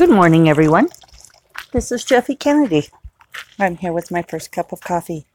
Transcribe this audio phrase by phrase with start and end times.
[0.00, 0.88] Good morning, everyone.
[1.72, 2.88] This is Jeffe Kennedy.
[3.58, 5.26] I'm here with my first cup of coffee.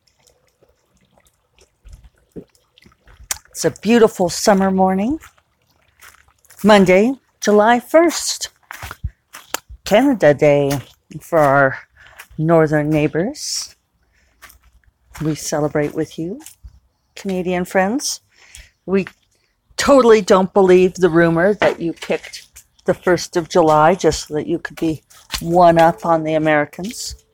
[3.51, 5.19] It's a beautiful summer morning,
[6.63, 8.47] Monday, July 1st,
[9.83, 10.71] Canada Day
[11.21, 11.77] for our
[12.39, 13.75] northern neighbors.
[15.21, 16.41] We celebrate with you,
[17.15, 18.21] Canadian friends.
[18.87, 19.05] We
[19.77, 22.54] totally don't believe the rumor that you picked
[22.85, 25.03] the 1st of July just so that you could be
[25.41, 27.25] one up on the Americans.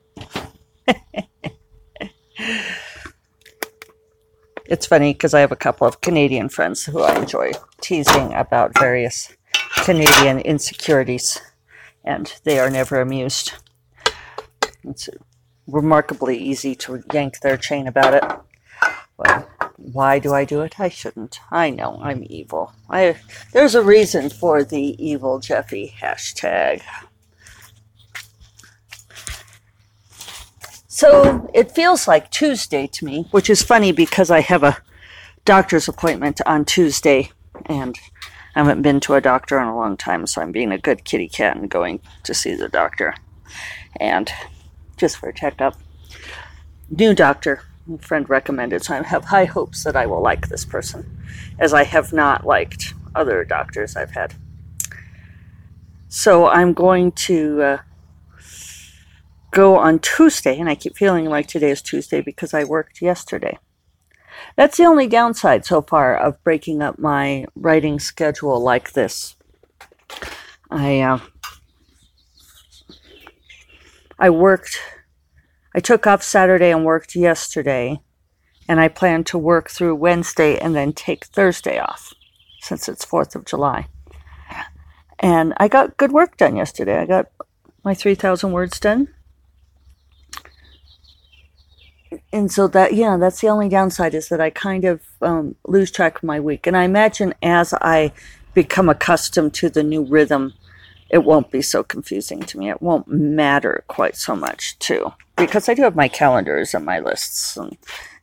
[4.66, 8.78] it's funny because I have a couple of Canadian friends who I enjoy teasing about
[8.78, 9.34] various
[9.84, 11.40] Canadian insecurities,
[12.04, 13.52] and they are never amused.
[14.84, 15.08] It's
[15.66, 18.24] remarkably easy to yank their chain about it.
[19.90, 20.78] Why do I do it?
[20.78, 21.40] I shouldn't.
[21.50, 22.72] I know I'm evil.
[22.88, 23.16] I
[23.52, 26.82] there's a reason for the evil Jeffe hashtag.
[30.86, 34.78] So it feels like Tuesday to me, which is funny because I have a
[35.44, 37.30] doctor's appointment on Tuesday
[37.66, 37.98] and
[38.54, 41.04] I haven't been to a doctor in a long time, so I'm being a good
[41.04, 43.14] kitty cat and going to see the doctor.
[43.98, 44.30] And
[44.96, 45.74] just for a checkup.
[46.88, 47.62] New doctor,
[48.00, 51.18] friend recommended, so I have high hopes that I will like this person,
[51.58, 54.34] as I have not liked other doctors I've had.
[56.08, 57.78] So I'm going to uh,
[59.50, 63.58] go on Tuesday, and I keep feeling like today is Tuesday because I worked yesterday.
[64.56, 69.36] That's the only downside so far of breaking up my writing schedule like this.
[70.70, 71.20] I uh,
[74.18, 74.78] I worked.
[75.74, 78.00] I took off Saturday and worked yesterday,
[78.68, 82.12] and I plan to work through Wednesday and then take Thursday off,
[82.60, 83.88] since it's Fourth of July.
[85.18, 86.98] And I got good work done yesterday.
[86.98, 87.26] I got
[87.84, 89.08] my three thousand words done
[92.32, 95.90] and so that yeah that's the only downside is that i kind of um, lose
[95.90, 98.12] track of my week and i imagine as i
[98.54, 100.52] become accustomed to the new rhythm
[101.12, 105.68] it won't be so confusing to me it won't matter quite so much too because
[105.68, 107.76] i do have my calendars and my lists and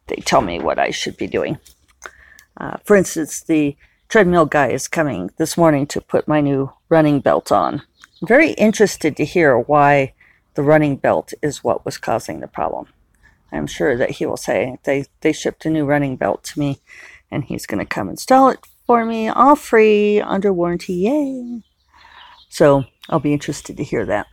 [0.07, 1.57] they tell me what i should be doing
[2.57, 3.77] uh, for instance the
[4.09, 7.81] treadmill guy is coming this morning to put my new running belt on
[8.21, 10.13] i'm very interested to hear why
[10.55, 12.87] the running belt is what was causing the problem
[13.51, 16.79] I'm sure that he will say they they shipped a new running belt to me,
[17.31, 20.93] and he's going to come install it for me, all free under warranty.
[20.93, 21.63] Yay!
[22.49, 24.27] So I'll be interested to hear that.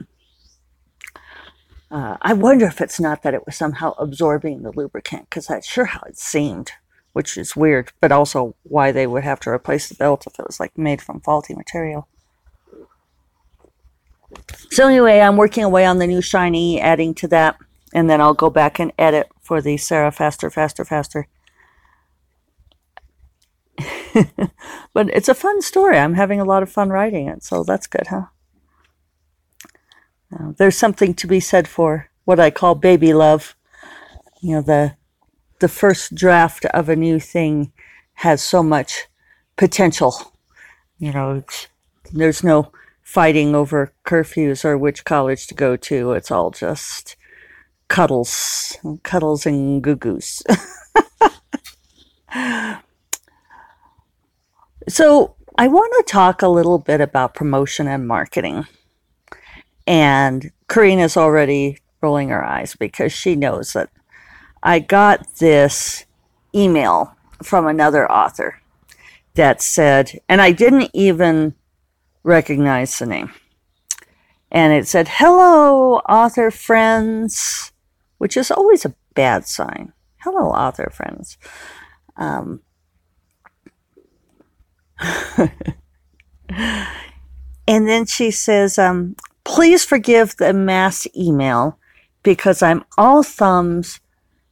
[1.90, 5.66] Uh, I wonder if it's not that it was somehow absorbing the lubricant, because that's
[5.66, 6.72] sure how it seemed,
[7.12, 10.46] which is weird, but also why they would have to replace the belt if it
[10.46, 12.08] was like made from faulty material.
[14.70, 17.56] So anyway, I'm working away on the new shiny, adding to that
[17.96, 21.28] and then I'll go back and edit for the Sarah faster, faster, faster.
[24.94, 25.98] but it's a fun story.
[25.98, 28.26] I'm having a lot of fun writing it, so that's good, huh?
[30.32, 33.54] Uh, there's something to be said for what I call baby love.
[34.42, 34.96] You know, the
[35.60, 37.72] the first draft of a new thing
[38.14, 39.06] has so much
[39.56, 40.32] potential.
[40.98, 41.44] You know,
[42.12, 42.72] there's no
[43.02, 46.12] fighting over curfews or which college to go to.
[46.12, 47.16] It's all just
[47.88, 50.42] cuddles, cuddles and goo goos.
[54.88, 58.66] so, I want to talk a little bit about promotion and marketing.
[59.86, 63.90] And Karina's already rolling her eyes because she knows that
[64.62, 66.04] I got this
[66.54, 68.60] email from another author
[69.34, 71.54] that said, and I didn't even
[72.22, 73.32] recognize the name.
[74.50, 77.72] And it said, Hello, author friends
[78.18, 79.92] which is always a bad sign.
[80.18, 81.38] Hello, author friends.
[82.16, 82.60] Um,
[86.48, 91.78] and then she says, um, please forgive the mass email
[92.22, 94.00] because I'm all thumbs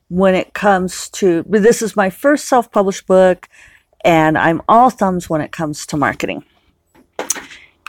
[0.09, 3.49] when it comes to, this is my first self published book,
[4.05, 6.45] and I'm all thumbs when it comes to marketing.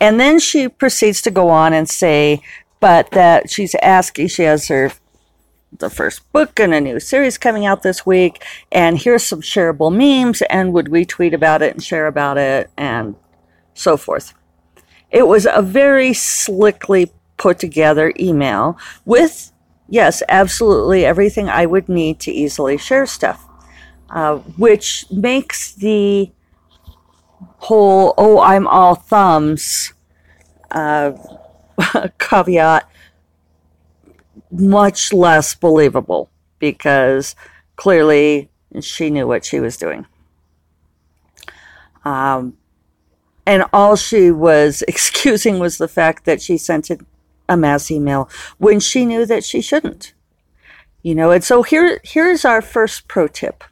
[0.01, 2.41] And then she proceeds to go on and say,
[2.79, 4.91] but that she's asking, she has her
[5.79, 8.43] the first book and a new series coming out this week.
[8.71, 12.69] And here's some shareable memes, and would we tweet about it and share about it
[12.77, 13.15] and
[13.73, 14.33] so forth.
[15.11, 19.51] It was a very slickly put together email with,
[19.87, 23.45] yes, absolutely everything I would need to easily share stuff,
[24.09, 26.31] uh, which makes the
[27.57, 29.93] whole, oh, I'm all thumbs.
[30.71, 31.13] Uh,
[32.19, 32.89] caveat
[34.59, 36.29] much less believable
[36.59, 37.35] because
[37.75, 38.49] clearly
[38.81, 40.05] she knew what she was doing.
[42.03, 42.57] Um,
[43.45, 46.89] and all she was excusing was the fact that she sent
[47.47, 50.13] a mass email when she knew that she shouldn't.
[51.03, 53.63] You know, and so here here's our first pro tip.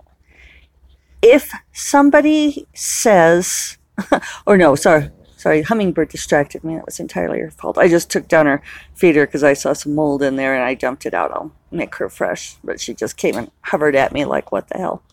[1.24, 3.77] If somebody says
[4.45, 5.09] or no, sorry,
[5.44, 6.75] sorry, hummingbird distracted me.
[6.75, 7.78] That was entirely her fault.
[7.78, 8.62] I just took down her
[8.95, 11.31] feeder because I saw some mold in there and I dumped it out.
[11.31, 14.78] I'll make her fresh, but she just came and hovered at me like, what the
[14.78, 15.04] hell?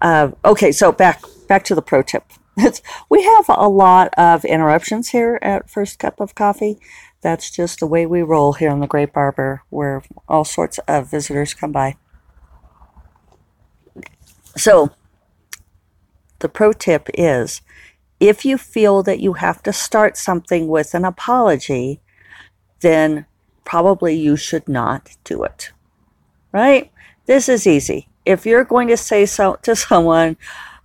[0.00, 2.24] Uh, okay, so back back to the pro tip.
[3.08, 6.80] we have a lot of interruptions here at First Cup of Coffee.
[7.20, 11.12] That's just the way we roll here in the Great Barber, where all sorts of
[11.12, 11.94] visitors come by.
[14.56, 14.90] So,
[16.40, 17.62] the pro tip is
[18.20, 22.00] if you feel that you have to start something with an apology,
[22.80, 23.26] then
[23.64, 25.72] probably you should not do it.
[26.52, 26.92] Right?
[27.26, 28.08] This is easy.
[28.24, 30.36] If you're going to say so to someone,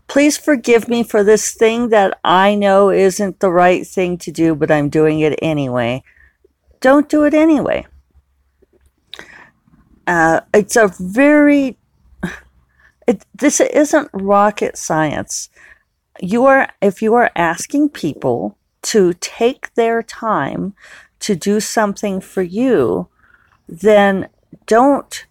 [0.08, 4.56] please forgive me for this thing that I know isn't the right thing to do,
[4.56, 6.04] but I'm doing it anyway.
[6.82, 7.86] Don't do it anyway.
[10.08, 11.78] Uh, it's a very,
[13.08, 15.50] it, this isn't rocket science.
[16.22, 20.74] You are, if you are asking people to take their time
[21.20, 23.08] to do something for you,
[23.68, 24.30] then
[24.66, 25.26] don't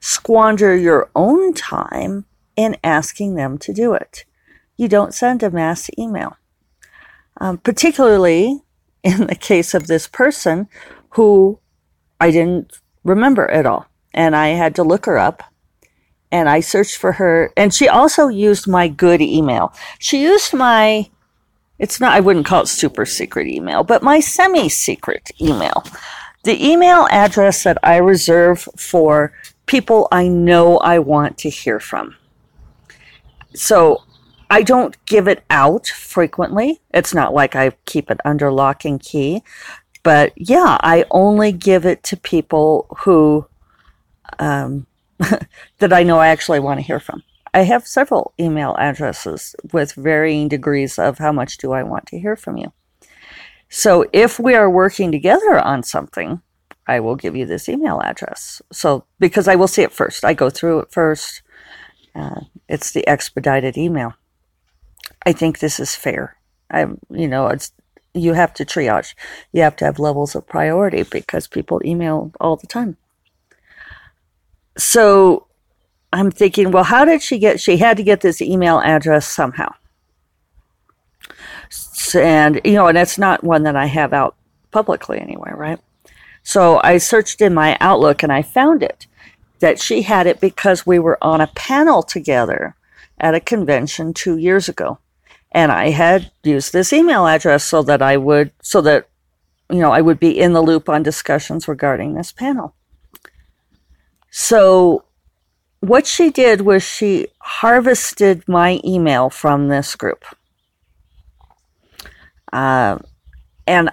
[0.00, 2.24] squander your own time
[2.54, 4.24] in asking them to do it.
[4.76, 6.36] You don't send a mass email.
[7.38, 8.62] Um, particularly
[9.02, 10.68] in the case of this person
[11.10, 11.58] who
[12.20, 13.86] I didn't remember at all.
[14.12, 15.42] And I had to look her up
[16.36, 17.50] and I searched for her.
[17.56, 19.72] And she also used my good email.
[19.98, 21.08] She used my,
[21.78, 25.82] it's not, I wouldn't call it super secret email, but my semi secret email.
[26.44, 29.32] The email address that I reserve for
[29.64, 32.14] people I know I want to hear from.
[33.54, 34.02] So
[34.50, 36.82] I don't give it out frequently.
[36.92, 39.42] It's not like I keep it under lock and key.
[40.02, 43.46] But yeah, I only give it to people who,
[44.38, 44.86] um,
[45.78, 47.22] that I know I actually want to hear from.
[47.54, 52.18] I have several email addresses with varying degrees of how much do I want to
[52.18, 52.72] hear from you.
[53.68, 56.42] So if we are working together on something,
[56.86, 58.62] I will give you this email address.
[58.72, 61.42] So, because I will see it first, I go through it first.
[62.14, 64.14] Uh, it's the expedited email.
[65.24, 66.36] I think this is fair.
[66.70, 67.72] I, you know, it's
[68.14, 69.14] you have to triage.
[69.52, 72.96] You have to have levels of priority because people email all the time.
[74.76, 75.46] So,
[76.12, 77.60] I'm thinking, well, how did she get?
[77.60, 79.72] She had to get this email address somehow.
[82.14, 84.36] And you know, and it's not one that I have out
[84.70, 85.80] publicly anywhere, right?
[86.46, 89.08] So I searched in my Outlook and I found it
[89.58, 92.76] that she had it because we were on a panel together
[93.18, 94.98] at a convention two years ago.
[95.50, 99.08] And I had used this email address so that I would, so that,
[99.68, 102.75] you know, I would be in the loop on discussions regarding this panel.
[104.38, 105.04] So
[105.80, 110.26] what she did was she harvested my email from this group.
[112.52, 112.98] Uh,
[113.66, 113.90] and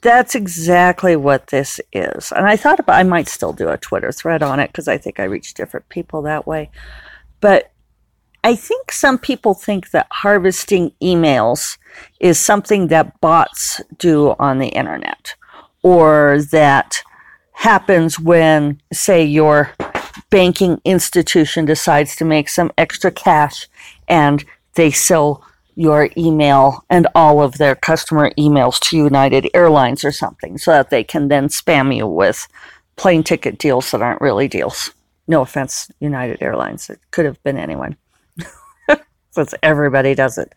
[0.00, 2.32] that's exactly what this is.
[2.32, 4.96] And I thought about I might still do a Twitter thread on it because I
[4.96, 6.70] think I reach different people that way.
[7.42, 7.70] But
[8.42, 11.76] I think some people think that harvesting emails
[12.20, 15.34] is something that bots do on the internet
[15.82, 17.02] or that
[17.56, 19.72] happens when, say, your
[20.30, 23.66] banking institution decides to make some extra cash
[24.08, 24.44] and
[24.74, 25.42] they sell
[25.74, 30.90] your email and all of their customer emails to United Airlines or something so that
[30.90, 32.46] they can then spam you with
[32.96, 34.90] plane ticket deals that aren't really deals.
[35.26, 36.90] No offense, United Airlines.
[36.90, 37.96] It could have been anyone.
[39.30, 40.54] Since everybody does it.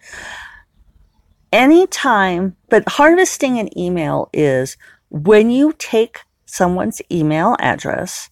[1.51, 4.75] Anytime, but harvesting an email is
[5.09, 8.29] when you take someone's email address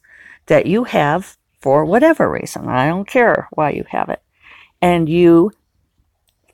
[0.48, 4.22] that you have for whatever reason, I don't care why you have it,
[4.82, 5.52] and you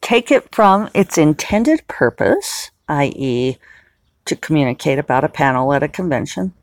[0.01, 3.57] take it from its intended purpose, i.e.,
[4.25, 6.53] to communicate about a panel at a convention,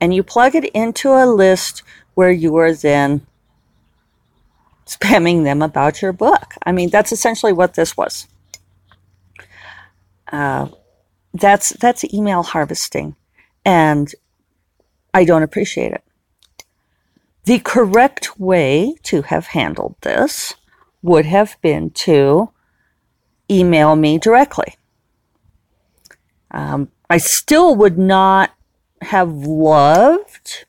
[0.00, 1.82] and you plug it into a list
[2.14, 3.26] where you are then
[4.86, 6.54] spamming them about your book.
[6.64, 8.28] I mean, that's essentially what this was.
[10.30, 10.68] Uh,
[11.34, 13.16] that's that's email harvesting,
[13.64, 14.14] and
[15.14, 16.04] I don't appreciate it.
[17.44, 20.54] The correct way to have handled this
[21.02, 22.50] would have been to
[23.50, 24.76] email me directly.
[26.52, 28.52] Um, I still would not
[29.02, 30.64] have loved.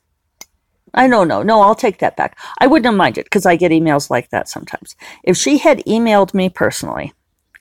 [0.92, 1.42] I don't know.
[1.42, 2.38] No, I'll take that back.
[2.58, 4.96] I wouldn't have minded because I get emails like that sometimes.
[5.22, 7.12] If she had emailed me personally,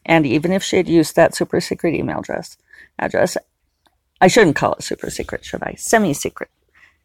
[0.06, 2.58] and even if she had used that super secret email address,
[3.00, 3.38] address,
[4.20, 5.76] I shouldn't call it super secret, should I?
[5.78, 6.50] Semi secret,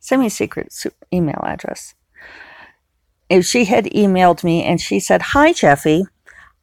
[0.00, 0.74] semi secret
[1.12, 1.94] email address.
[3.28, 6.04] If she had emailed me and she said, "Hi, Jeffe,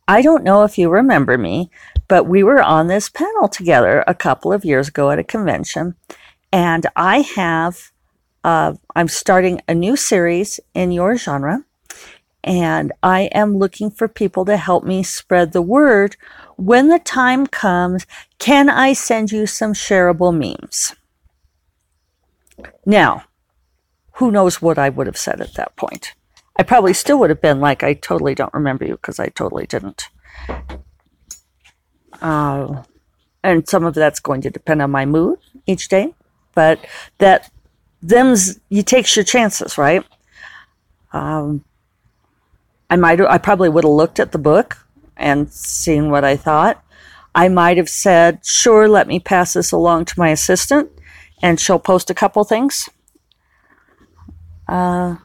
[0.07, 1.71] I don't know if you remember me,
[2.07, 5.95] but we were on this panel together a couple of years ago at a convention,
[6.51, 7.91] and I have,
[8.43, 11.65] uh, I'm starting a new series in your genre,
[12.43, 16.15] and I am looking for people to help me spread the word.
[16.55, 18.05] When the time comes,
[18.37, 20.95] can I send you some shareable memes?
[22.85, 23.23] Now,
[24.13, 26.13] who knows what I would have said at that point?
[26.57, 29.65] I probably still would have been like, I totally don't remember you because I totally
[29.65, 30.09] didn't.
[32.21, 32.83] Uh,
[33.43, 36.13] and some of that's going to depend on my mood each day,
[36.53, 36.79] but
[37.17, 37.51] that
[38.01, 40.03] them's you takes your chances, right?
[41.13, 41.63] Um,
[42.89, 44.77] I might I probably would have looked at the book
[45.17, 46.83] and seen what I thought.
[47.33, 50.89] I might have said, "Sure, let me pass this along to my assistant,
[51.41, 52.89] and she'll post a couple things."
[54.67, 55.17] Uh,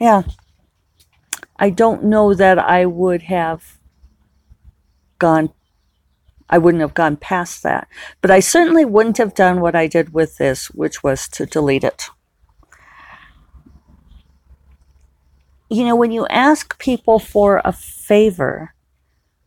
[0.00, 0.22] yeah,
[1.58, 3.78] I don't know that I would have
[5.18, 5.50] gone
[6.48, 7.88] I wouldn't have gone past that.
[8.20, 11.84] But I certainly wouldn't have done what I did with this, which was to delete
[11.84, 12.04] it.
[15.70, 18.74] You know, when you ask people for a favor,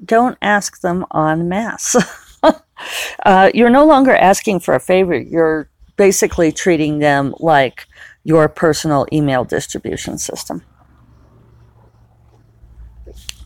[0.04, 1.96] don't ask them en masse.
[3.26, 5.16] uh, you're no longer asking for a favor.
[5.16, 7.88] You're basically treating them like
[8.24, 10.64] your personal email distribution system.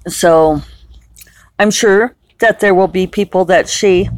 [0.08, 0.62] So
[1.58, 4.10] I'm sure that there will be people that she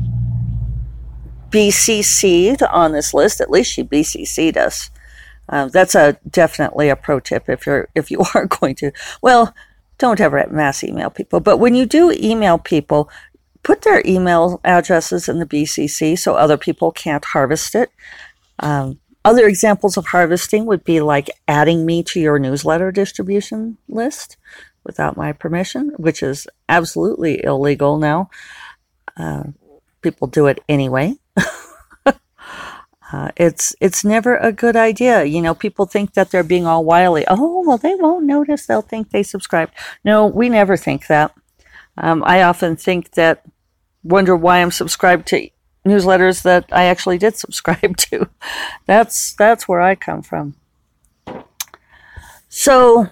[1.50, 3.40] BCC'd on this list.
[3.40, 4.90] At least she BCC'd us.
[5.50, 8.92] Uh, that's a definitely a pro tip if you're if you are going to.
[9.22, 9.54] Well,
[9.98, 13.10] don't ever mass email people, but when you do email people,
[13.64, 17.90] put their email addresses in the BCC so other people can't harvest it.
[18.60, 24.38] Um, other examples of harvesting would be like adding me to your newsletter distribution list
[24.84, 28.30] without my permission, which is absolutely illegal now.
[29.16, 29.44] Uh,
[30.02, 31.16] people do it anyway.
[32.06, 35.24] uh, it's it's never a good idea.
[35.24, 37.24] You know, people think that they're being all wily.
[37.30, 38.66] Oh, well, they won't notice.
[38.66, 39.74] They'll think they subscribed.
[40.04, 41.34] No, we never think that.
[41.98, 43.44] Um, I often think that,
[44.04, 45.50] wonder why I'm subscribed to
[45.86, 48.30] newsletters that I actually did subscribe to.
[48.86, 50.56] That's that's where I come from.
[52.50, 53.08] So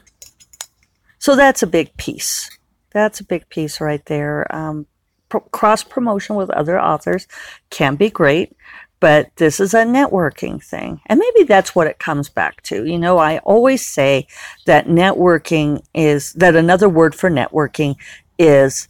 [1.19, 2.50] so that's a big piece.
[2.91, 4.53] That's a big piece right there.
[4.53, 4.88] Um,
[5.29, 7.27] pro- cross promotion with other authors
[7.69, 8.55] can be great,
[9.00, 11.00] but this is a networking thing.
[11.05, 12.85] And maybe that's what it comes back to.
[12.85, 14.27] You know, I always say
[14.65, 17.95] that networking is, that another word for networking
[18.38, 18.88] is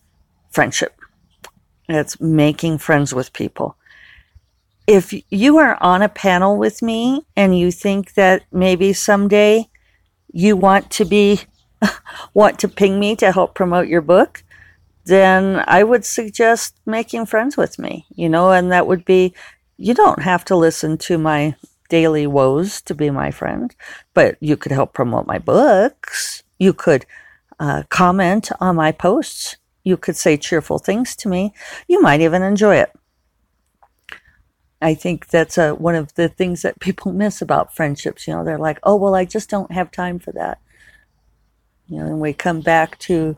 [0.50, 1.00] friendship.
[1.88, 3.76] It's making friends with people.
[4.88, 9.70] If you are on a panel with me and you think that maybe someday
[10.32, 11.42] you want to be
[12.34, 14.44] want to ping me to help promote your book,
[15.06, 19.34] then I would suggest making friends with me, you know, and that would be,
[19.78, 21.56] you don't have to listen to my
[21.90, 23.76] daily woes to be my friend,
[24.14, 26.44] but you could help promote my books.
[26.60, 27.06] You could
[27.62, 29.56] uh, comment on my posts.
[29.84, 31.54] You could say cheerful things to me.
[31.88, 32.92] You might even enjoy it.
[34.82, 38.28] I think that's a, one of the things that people miss about friendships.
[38.28, 40.60] You know, they're like, oh, well, I just don't have time for that.
[41.88, 43.38] You know, and we come back to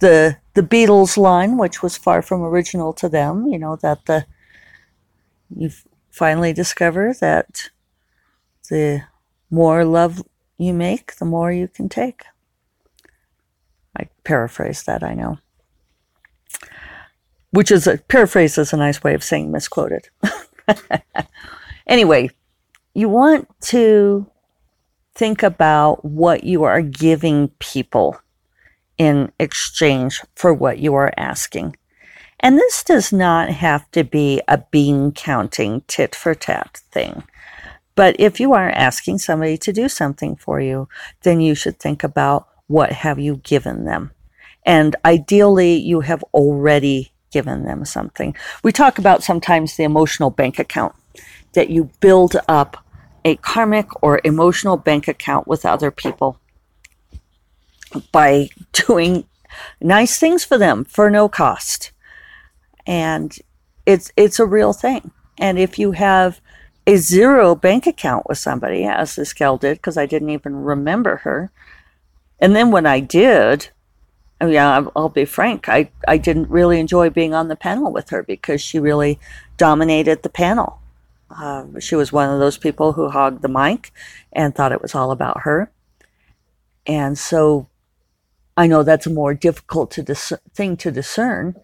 [0.00, 3.46] the the Beatles line, which was far from original to them.
[3.46, 4.24] You know that the
[5.54, 5.70] you
[6.10, 7.70] finally discover that
[8.68, 9.02] the
[9.50, 10.22] more love
[10.56, 12.24] you make, the more you can take.
[13.96, 15.38] I paraphrase that, I know.
[17.50, 20.08] Which is a paraphrase is a nice way of saying misquoted.
[21.86, 22.30] anyway,
[22.94, 24.26] you want to
[25.14, 28.20] think about what you are giving people
[28.96, 31.76] in exchange for what you are asking.
[32.38, 37.22] And this does not have to be a bean counting tit for tat thing.
[37.94, 40.88] But if you are asking somebody to do something for you,
[41.22, 44.12] then you should think about what have you given them.
[44.64, 48.36] And ideally, you have already given them something.
[48.62, 50.94] We talk about sometimes the emotional bank account
[51.54, 52.76] that you build up
[53.24, 56.38] a karmic or emotional bank account with other people
[58.12, 59.24] by doing
[59.80, 61.90] nice things for them for no cost.
[62.86, 63.36] And
[63.84, 65.10] it's it's a real thing.
[65.38, 66.40] And if you have
[66.86, 71.16] a zero bank account with somebody, as this gal did, because I didn't even remember
[71.16, 71.50] her.
[72.40, 73.68] And then when I did,
[74.40, 77.92] I mean, I'll, I'll be frank, I, I didn't really enjoy being on the panel
[77.92, 79.18] with her because she really
[79.56, 80.80] dominated the panel.
[81.30, 83.92] Uh, she was one of those people who hogged the mic
[84.32, 85.70] and thought it was all about her.
[86.86, 87.68] And so
[88.56, 91.56] I know that's a more difficult to dis- thing to discern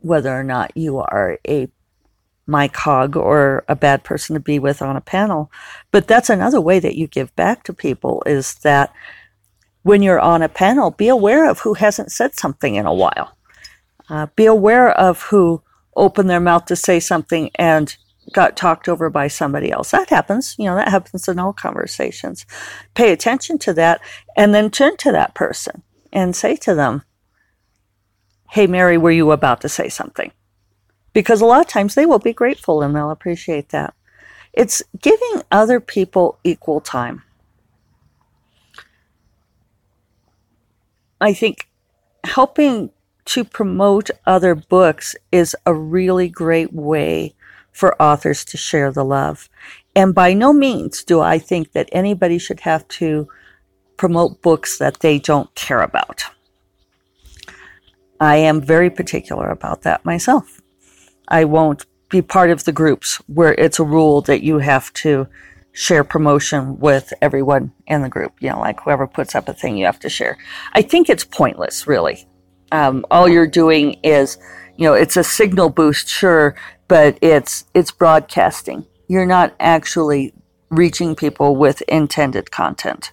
[0.00, 1.68] whether or not you are a
[2.46, 5.50] mic hog or a bad person to be with on a panel.
[5.90, 8.92] But that's another way that you give back to people is that
[9.82, 13.36] when you're on a panel, be aware of who hasn't said something in a while.
[14.08, 15.62] Uh, be aware of who
[15.96, 17.96] opened their mouth to say something and
[18.32, 19.90] got talked over by somebody else.
[19.90, 20.54] That happens.
[20.58, 22.46] You know, that happens in all conversations.
[22.94, 24.00] Pay attention to that
[24.36, 25.82] and then turn to that person
[26.12, 27.02] and say to them,
[28.50, 30.32] Hey, Mary, were you about to say something?
[31.12, 33.94] Because a lot of times they will be grateful and they'll appreciate that.
[34.54, 37.22] It's giving other people equal time.
[41.20, 41.68] I think
[42.24, 42.90] helping
[43.26, 47.34] to promote other books is a really great way
[47.72, 49.48] for authors to share the love.
[49.94, 53.28] And by no means do I think that anybody should have to
[53.96, 56.24] promote books that they don't care about.
[58.20, 60.60] I am very particular about that myself.
[61.28, 65.28] I won't be part of the groups where it's a rule that you have to
[65.72, 68.34] share promotion with everyone in the group.
[68.40, 70.38] You know, like whoever puts up a thing, you have to share.
[70.72, 72.26] I think it's pointless, really.
[72.72, 74.38] Um, all you're doing is,
[74.76, 76.54] you know, it's a signal boost, sure,
[76.88, 78.86] but it's it's broadcasting.
[79.08, 80.34] You're not actually
[80.70, 83.12] reaching people with intended content.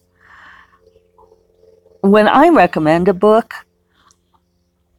[2.01, 3.53] When I recommend a book,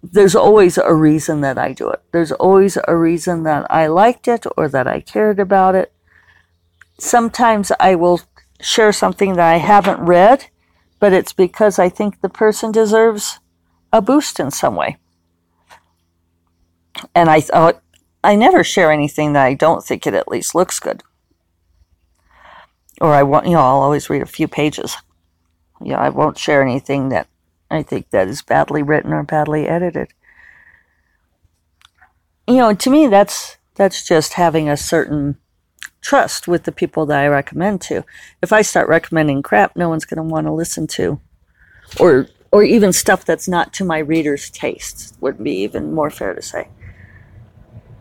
[0.02, 2.02] there's always a reason that I do it.
[2.12, 5.92] There's always a reason that I liked it or that I cared about it.
[6.98, 8.20] Sometimes I will
[8.60, 10.46] share something that I haven't read,
[10.98, 13.38] but it's because I think the person deserves
[13.92, 14.96] a boost in some way.
[17.14, 17.82] And I thought,
[18.24, 21.02] I never share anything that I don't think it at least looks good.
[23.00, 24.96] Or I want, you know, I'll always read a few pages.
[25.80, 27.28] You know, I won't share anything that
[27.70, 30.08] I think that is badly written or badly edited.
[32.48, 35.36] You know, to me, that's that's just having a certain
[36.00, 38.04] trust with the people that I recommend to.
[38.42, 41.20] If I start recommending crap, no one's going to want to listen to,
[41.98, 46.34] or or even stuff that's not to my reader's taste would be even more fair
[46.34, 46.68] to say.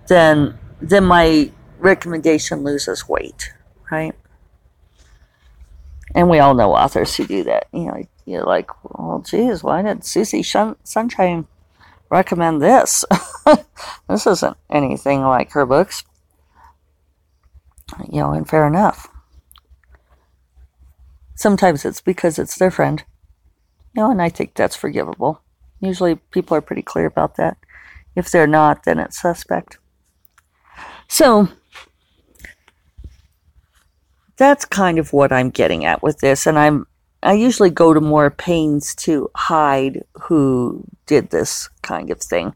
[0.07, 3.53] Then then my recommendation loses weight,
[3.91, 4.15] right?
[6.13, 7.67] And we all know authors who do that.
[7.73, 11.47] You know, you're like, well, geez, why did Susie Shun- Sunshine
[12.09, 13.03] recommend this?
[14.07, 16.03] this isn't anything like her books.
[18.11, 19.07] You know, and fair enough.
[21.35, 23.03] Sometimes it's because it's their friend.
[23.93, 25.41] You know, and I think that's forgivable.
[25.79, 27.57] Usually people are pretty clear about that.
[28.15, 29.77] If they're not, then it's suspect.
[31.07, 31.49] So,
[34.37, 36.87] that's kind of what I'm getting at with this, and I'm
[37.25, 42.53] I usually go to more pains to hide who did this kind of thing.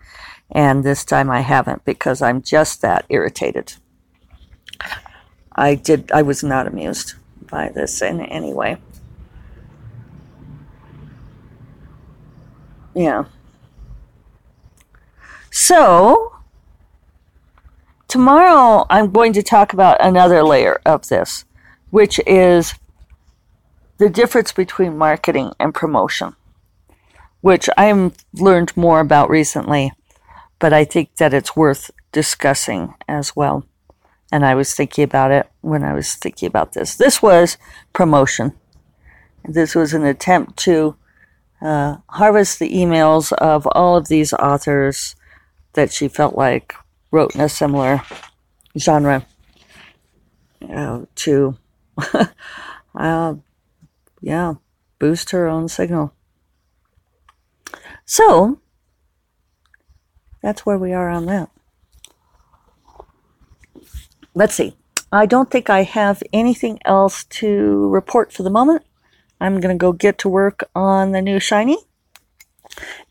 [0.52, 3.74] And this time I haven't because I'm just that irritated.
[5.54, 7.16] I did, I was not amused
[7.50, 8.78] by this in any way.
[12.94, 13.26] Yeah.
[15.52, 16.36] So,
[18.08, 21.46] tomorrow I'm going to talk about another layer of this,
[21.92, 22.76] which is
[24.00, 26.36] the difference between marketing and promotion,
[27.42, 29.92] which I've learned more about recently,
[30.58, 33.66] but I think that it's worth discussing as well.
[34.32, 36.96] And I was thinking about it when I was thinking about this.
[36.96, 37.58] This was
[37.94, 38.54] promotion.
[39.44, 40.96] This was an attempt to
[41.62, 45.16] uh, harvest the emails of all of these authors
[45.74, 46.76] that she felt like
[47.12, 48.02] wrote in a similar
[48.78, 49.26] genre
[50.70, 51.58] uh, to
[52.96, 53.34] uh,
[54.22, 54.54] yeah,
[55.00, 56.14] boost her own signal.
[58.06, 58.60] So,
[60.42, 61.50] that's where we are on that.
[64.40, 64.74] Let's see.
[65.12, 68.84] I don't think I have anything else to report for the moment.
[69.42, 71.78] I'm going to go get to work on the new Shiny.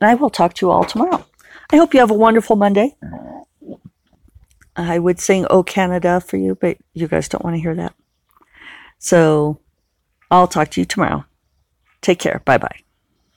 [0.01, 1.27] And I will talk to you all tomorrow.
[1.71, 2.97] I hope you have a wonderful Monday.
[4.75, 7.93] I would sing Oh Canada for you, but you guys don't want to hear that.
[8.99, 9.61] So
[10.31, 11.27] I'll talk to you tomorrow.
[12.01, 12.41] Take care.
[12.47, 12.81] Bye bye.